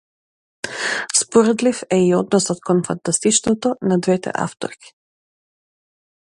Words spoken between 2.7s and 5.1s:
фантастичното на двете авторки.